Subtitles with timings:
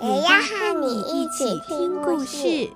[0.00, 2.70] 也要和你一起听故事。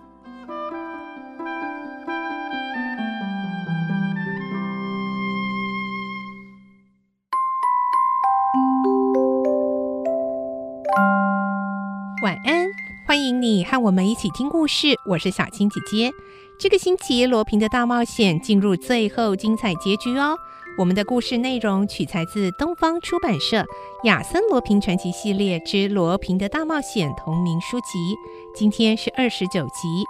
[12.24, 12.66] 晚安，
[13.06, 14.88] 欢迎你和我们一起听故事。
[15.08, 16.10] 我是小青姐姐。
[16.58, 20.36] 这个星期，罗平的大冒险进入最后精彩结局哦。
[20.78, 23.58] 我们的故事内容取材自东方出版社
[24.04, 28.16] 《亚森罗平传奇系列之罗平的大冒险》同名书籍。
[28.54, 30.04] 今天是二十九集。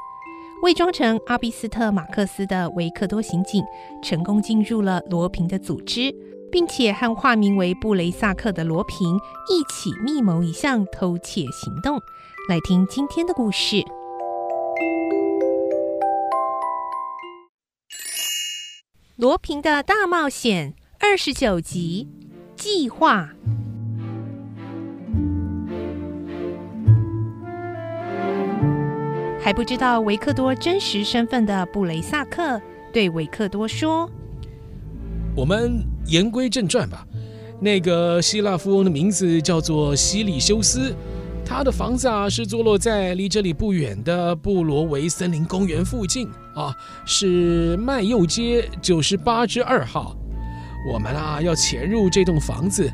[0.62, 3.64] 伪装成阿比斯特马克斯的维克多刑警
[4.04, 6.14] 成功进入了罗平的组织，
[6.52, 9.16] 并且和化名为布雷萨克的罗平
[9.50, 12.00] 一起密谋一项偷窃行动。
[12.48, 13.82] 来听今天的故事。
[19.22, 22.08] 罗平的大冒险二十九集
[22.56, 23.28] 计划。
[29.40, 32.60] 还不知道维克多真实身份的布雷萨克
[32.92, 34.10] 对维克多说
[35.36, 37.06] ：“我们言归正传吧。
[37.60, 40.92] 那个希腊富翁的名字叫做西里修斯，
[41.52, 50.16] 他的房子啊是坐落在离这里不远的布罗维森林公园附近。”啊，是麦右街九十八之二号。
[50.90, 52.90] 我们啊要潜入这栋房子，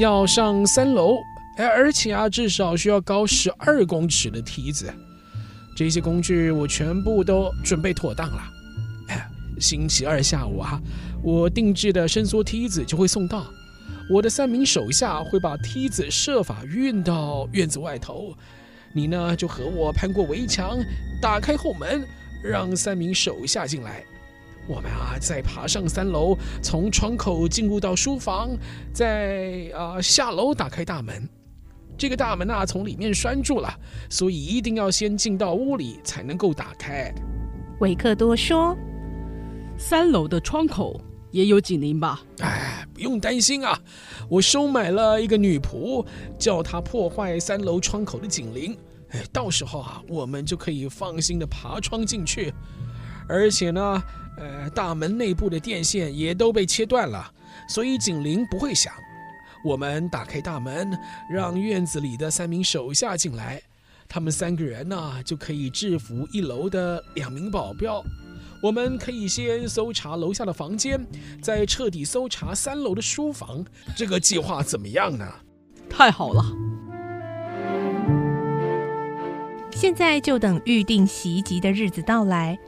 [0.00, 1.16] 要上三楼，
[1.56, 4.92] 哎，而且啊至少需要高十二公尺的梯子。
[5.76, 8.42] 这些工具我全部都准备妥当了。
[9.08, 9.28] 哎，
[9.60, 10.80] 星期二下午啊，
[11.22, 13.44] 我定制的伸缩梯子就会送到。
[14.10, 18.34] 我的三名手下会把梯子设法运到院子外头。
[18.92, 20.78] 你呢就和我攀过围墙，
[21.20, 22.06] 打开后门。
[22.40, 24.04] 让三名手下进来，
[24.68, 28.50] 我们啊再爬上三楼，从窗口进入到书房，
[28.92, 31.28] 再啊下楼打开大门。
[31.96, 33.76] 这个大门啊从里面拴住了，
[34.08, 37.12] 所以一定要先进到屋里才能够打开。
[37.80, 38.76] 维克多说
[39.76, 41.00] ：“三楼的窗口
[41.32, 43.80] 也有警铃吧？”哎，不用担心啊，
[44.28, 46.04] 我收买了一个女仆，
[46.36, 48.76] 叫她破坏三楼窗口的警铃。
[49.10, 52.52] 哎，到时候啊，我们就可以放心的爬窗进去，
[53.28, 54.02] 而且呢，
[54.36, 57.32] 呃，大门内部的电线也都被切断了，
[57.68, 58.92] 所以警铃不会响。
[59.64, 60.90] 我们打开大门，
[61.30, 63.62] 让院子里的三名手下进来，
[64.08, 68.02] 他们三个人呢，就可以制服一楼的两名保镖。
[68.60, 71.06] 我们可以先搜查楼下的房间，
[71.40, 73.64] 再彻底搜查三楼的书房。
[73.96, 75.26] 这个计划怎么样呢？
[75.88, 76.44] 太好了。
[79.70, 82.58] 现在就等预定袭击的日子到来。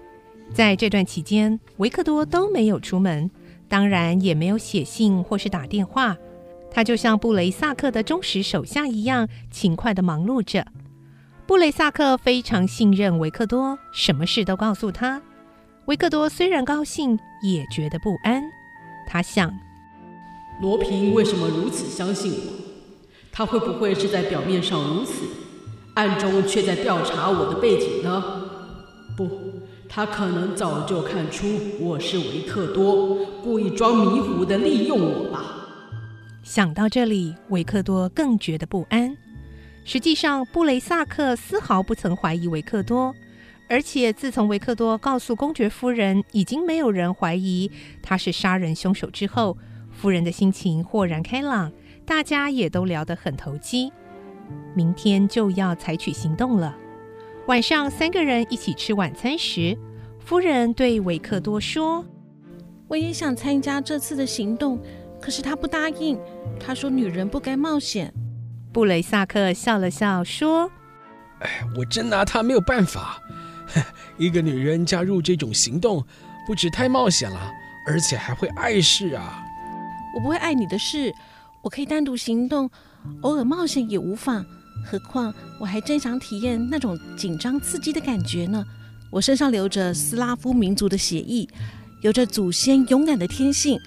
[0.55, 3.29] 在这段期间，维克多都没有出门，
[3.69, 6.17] 当然也没有写信或是打电话。
[6.71, 10.65] 他就像布雷萨克的忠实手下一样，勤快地忙碌着。
[11.47, 15.21] 布雷萨克非常信任维克多，什么事都告诉他。
[15.91, 18.45] 维克多虽然高兴，也觉得不安。
[19.09, 19.53] 他想：
[20.61, 22.53] 罗平为什么如此相信我？
[23.33, 25.25] 他会不会是在表面上如此？
[25.97, 28.23] 暗中却在调查我的背景呢？
[29.17, 29.29] 不，
[29.89, 31.49] 他可能早就看出
[31.81, 35.43] 我是维克多，故意装迷糊的利用我吧。
[36.45, 39.17] 想到这里，维克多更觉得不安。
[39.85, 43.13] 实际上，布雷萨克丝毫不曾怀疑维克多，
[43.71, 47.71] 而且自从维克多告诉公爵夫人已经没有人怀疑
[48.03, 49.57] 他是杀人凶手之后，
[49.93, 51.71] 夫人的心情豁然开朗，
[52.05, 53.93] 大家也都聊得很投机。
[54.75, 56.77] 明天就要采取行动了。
[57.47, 59.79] 晚上，三个人一起吃晚餐时，
[60.19, 62.05] 夫人对维克多说
[62.89, 64.81] ：“我也想参加这次的行动，
[65.21, 66.19] 可是他不答应。
[66.59, 68.13] 他说女人不该冒险。”
[68.73, 70.69] 布雷萨克笑了笑说
[71.39, 73.23] ：“哎，我真拿他没有办法。
[74.19, 76.05] 一个女人加入这种行动，
[76.47, 77.51] 不止太冒险了，
[77.87, 79.45] 而且还会碍事啊。”
[80.15, 81.15] 我不会碍你的事，
[81.63, 82.69] 我可以单独行动。
[83.23, 84.45] 偶尔冒险也无妨，
[84.85, 88.65] 何况我还真想体验那种紧张刺激的感觉呢。
[89.11, 91.49] 我身上流着斯拉夫民族的血液，
[92.03, 93.81] 有着祖先勇敢的天性。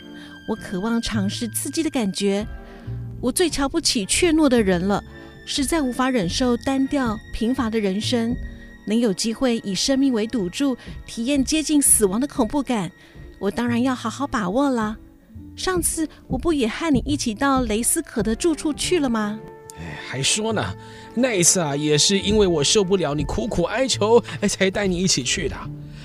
[0.48, 2.48] 我渴望尝试刺激的感觉。
[3.22, 5.04] 我最瞧不起怯懦的人了，
[5.46, 8.36] 实在无法忍受单调贫乏的人生，
[8.86, 12.92] 能有机会以生命为赌注，体验接近死亡的恐怖感，
[13.40, 14.98] 我当然要好好把握了。
[15.56, 19.40] 上次我不也和你一起到雷斯可的住处去了吗？
[19.78, 20.64] 哎，还说呢，
[21.16, 25.56] 那一次啊，也是因为我受不了你苦苦哀求，哎，才带你一起去的，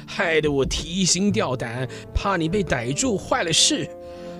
[0.07, 3.89] 害得我提心吊胆，怕你被逮住坏了事。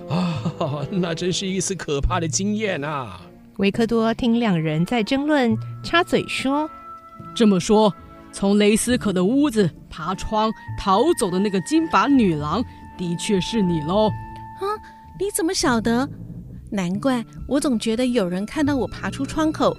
[0.09, 3.21] 啊，那真是一次可怕的经验啊！
[3.57, 6.67] 维克多听两人在争论，插嘴说
[7.35, 7.93] ：“这么说，
[8.31, 12.63] 从雷斯可的屋子爬窗逃走的那个金发女郎，
[12.97, 14.09] 的确是你喽？”
[14.59, 14.63] 啊，
[15.19, 16.07] 你怎么晓得？
[16.71, 19.75] 难怪我总觉得有人看到我爬出窗口，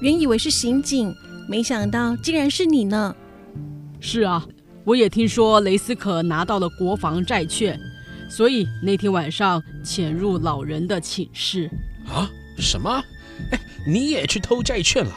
[0.00, 1.14] 原以为是刑警，
[1.48, 3.14] 没想到竟然是你呢。
[4.00, 4.44] 是啊，
[4.84, 7.78] 我也听说雷斯可拿到了国防债券。
[8.28, 11.70] 所以那天晚上潜入老人的寝室
[12.08, 12.28] 啊？
[12.58, 12.90] 什么？
[13.50, 15.12] 哎，你也去偷债券了？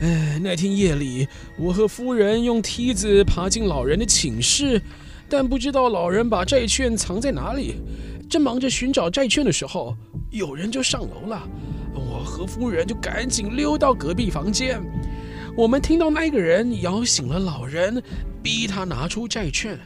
[0.00, 4.80] 哎，那天夜里，我和夫人用梯子爬进老人的寝室，
[5.28, 7.74] 但不知道老人把债券藏在哪里。
[8.28, 9.94] 正忙着寻找债券的时候，
[10.30, 11.46] 有人就上楼了。
[11.94, 14.80] 我和夫人就赶紧溜到隔壁房间。
[15.54, 18.02] 我们听到那个人摇醒了老人，
[18.42, 19.78] 逼他拿出债券。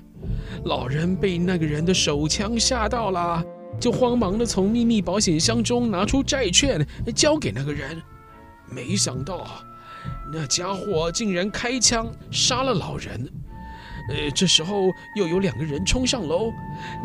[0.64, 3.42] 老人被那个人的手枪吓到了，
[3.80, 8.00] 就慌忙地从秘密保险箱中拿出债券交给那个人。
[8.70, 9.46] 没想到，
[10.32, 13.30] 那家伙竟然开枪杀了老人。
[14.08, 16.52] 呃，这时候又有两个人冲上楼，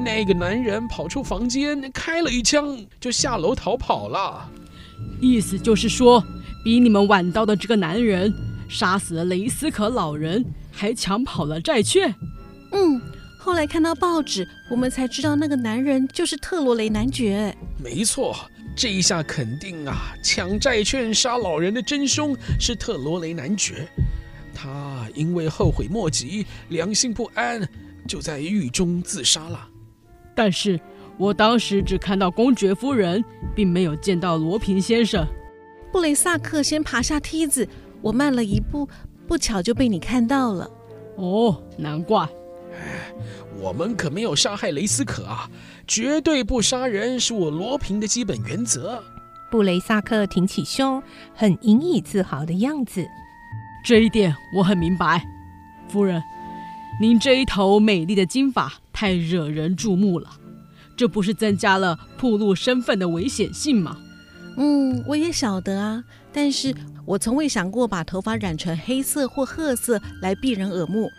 [0.04, 4.50] 那个男人跑出房间开了一枪，就下楼逃跑了。
[5.22, 6.24] 意思就是说，
[6.64, 8.34] 比你们晚到的这个男人
[8.68, 12.14] 杀死了雷斯可老人，还抢跑了债券。
[12.72, 13.02] 嗯。
[13.42, 17.56] 后来看到报纸，我们才知道那个男人就是特罗雷男爵。
[17.82, 18.36] 没错，
[18.80, 23.86] 这一下肯定啊，抢债券杀老人的真凶是特罗雷男爵。
[24.56, 27.68] 他因为后悔莫及，良心不安，
[28.08, 29.68] 就在狱中自杀了。
[30.34, 30.80] 但是
[31.18, 33.22] 我当时只看到公爵夫人，
[33.54, 35.28] 并没有见到罗平先生。
[35.92, 37.68] 布雷萨克先爬下梯子，
[38.02, 38.88] 我慢了一步，
[39.28, 40.72] 不巧就被你看到了。
[41.18, 42.26] 哦，难怪。
[43.60, 45.50] 我们可没有杀害雷斯可啊！
[45.86, 49.04] 绝对不杀人是我罗平的基本原则。
[49.52, 51.04] 布雷萨克挺起胸，
[51.36, 53.06] 很引以自豪的样子。
[53.84, 55.26] 这一点我很明白，
[55.90, 56.22] 夫人，
[57.02, 60.30] 您这一头美丽的金发太惹人注目了，
[60.96, 63.98] 这不是增加了暴露身份的危险性吗？
[64.56, 66.74] 嗯，我也晓得啊，但是
[67.06, 71.10] 我从未想过把头发染成黑色或褐色来避人耳目。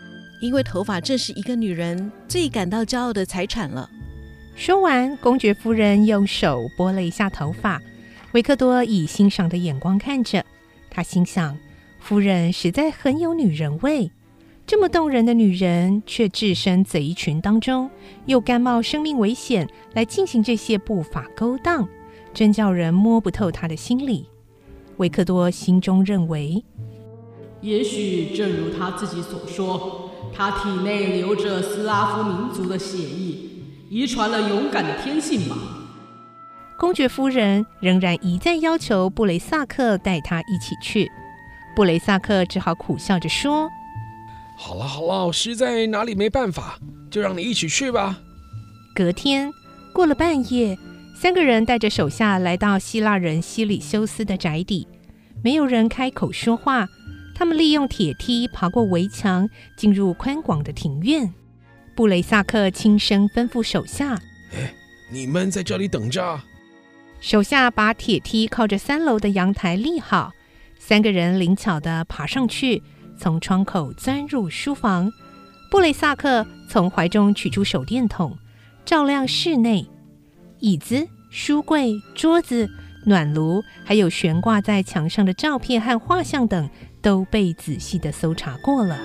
[0.41, 3.89] 因为头发正是一个女人最感到骄傲的财产了。
[4.55, 7.81] 说完，公爵夫人用手拨了一下头发，
[8.33, 10.43] 维克多以欣赏的眼光看着，
[10.89, 11.57] 他心想：
[11.99, 14.11] 夫人实在很有女人味。
[14.67, 17.89] 这么动人的女人，却置身贼群当中，
[18.25, 21.87] 又甘冒生命危险来进行这些不法勾当，
[22.33, 24.27] 真叫人摸不透她的心理。
[24.97, 26.63] 维克多心中认为，
[27.61, 30.10] 也许正如他自己所说。
[30.33, 33.35] 他体内流着斯拉夫民族的血液，
[33.89, 35.55] 遗传了勇敢的天性吧。
[36.77, 41.11] 公爵夫人仍然一再要求布雷萨克带她一起去，
[41.75, 43.69] 布雷萨克只好苦笑着说
[44.57, 46.79] ：“好了好了，实在哪里没办法，
[47.11, 48.17] 就让你一起去吧。”
[48.95, 49.51] 隔天
[49.93, 50.75] 过了半夜，
[51.15, 54.87] 三个人带着手下来到希腊人西里修斯的宅邸，
[55.43, 56.87] 没有人开口说话。
[57.41, 61.33] 他们利用铁梯爬过围墙，进入宽广的庭院。
[61.95, 64.13] 布雷萨克轻声吩咐手下
[64.53, 64.71] ：“哎，
[65.11, 66.39] 你们在这里等着。”
[67.19, 70.31] 手下把铁梯靠着三楼的阳台立好，
[70.77, 72.83] 三个人灵巧地爬上去，
[73.17, 75.11] 从窗口钻入书房。
[75.71, 78.37] 布雷萨克从怀中取出手电筒，
[78.85, 79.89] 照亮室内，
[80.59, 82.69] 椅子、书柜、桌子、
[83.07, 86.69] 暖炉，还有悬挂在墙上的照片和画像等。
[87.01, 88.99] 都被仔细的搜查过了。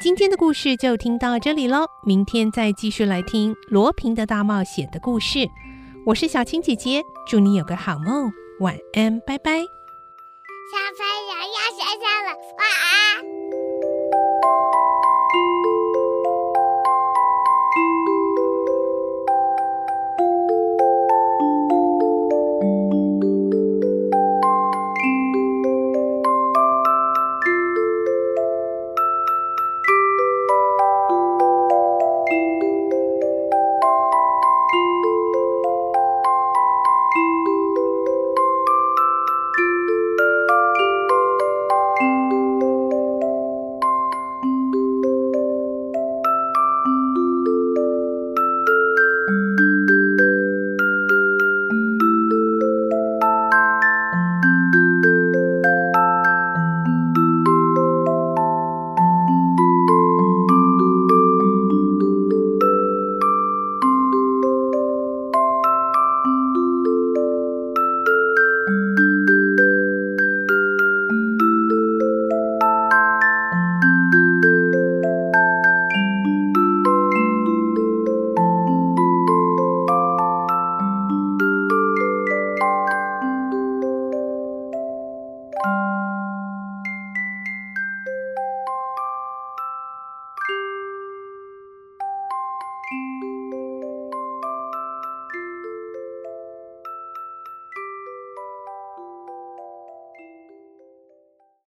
[0.00, 5.48] 今天的故事就听到这里喽，明天再继续来听罗平的大冒险的故事。
[6.06, 9.60] 我是小青姐姐，祝你有个好梦，晚安，拜拜。
[9.60, 9.66] 小
[10.98, 11.13] 朋，